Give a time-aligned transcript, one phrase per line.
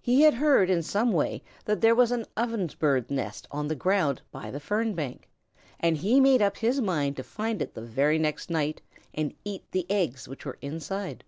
[0.00, 4.22] He had heard in some way that there was an Ovenbird's nest on the ground
[4.32, 5.28] by the fern bank,
[5.78, 8.80] and he made up his mind to find it the very next night
[9.12, 11.24] and eat the eggs which were inside.